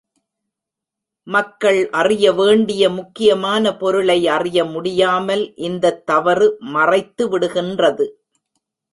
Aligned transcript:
மக்கள் 1.27 1.89
அறிய 1.89 2.33
வேண்டிய 2.33 2.89
முக்கியமான 2.89 3.77
பொருளை 3.77 4.27
அறிய 4.27 4.65
முடியாமல் 4.65 5.55
இந்தத் 5.55 6.05
தவறு 6.05 6.57
மறைத்துவிடுகின்றது. 6.73 8.07